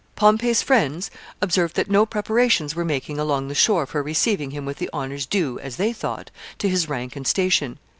Pompey's 0.15 0.63
friends 0.63 1.11
observed 1.43 1.75
that 1.75 1.87
no 1.87 2.07
preparations 2.07 2.73
were 2.73 2.83
making 2.83 3.19
along 3.19 3.49
the 3.49 3.53
shore 3.53 3.85
for 3.85 4.01
receiving 4.01 4.49
him 4.49 4.65
with 4.65 4.77
the 4.77 4.89
honors 4.91 5.27
due, 5.27 5.59
as 5.59 5.75
they 5.75 5.93
thought, 5.93 6.31
to 6.57 6.67
his 6.67 6.89
rank 6.89 7.15
and 7.15 7.27
station. 7.27 7.77